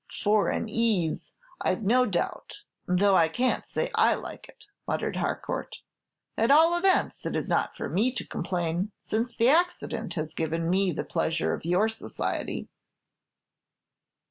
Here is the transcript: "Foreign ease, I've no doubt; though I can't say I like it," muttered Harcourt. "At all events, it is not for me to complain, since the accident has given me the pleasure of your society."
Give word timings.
"Foreign 0.11 0.67
ease, 0.67 1.31
I've 1.61 1.83
no 1.83 2.07
doubt; 2.07 2.63
though 2.87 3.15
I 3.15 3.27
can't 3.27 3.67
say 3.67 3.91
I 3.93 4.15
like 4.15 4.49
it," 4.49 4.65
muttered 4.87 5.17
Harcourt. 5.17 5.77
"At 6.35 6.49
all 6.49 6.75
events, 6.75 7.23
it 7.23 7.35
is 7.35 7.47
not 7.47 7.77
for 7.77 7.87
me 7.87 8.11
to 8.13 8.25
complain, 8.27 8.91
since 9.05 9.37
the 9.37 9.49
accident 9.49 10.15
has 10.15 10.33
given 10.33 10.71
me 10.71 10.91
the 10.91 11.03
pleasure 11.05 11.53
of 11.53 11.65
your 11.65 11.87
society." 11.87 12.67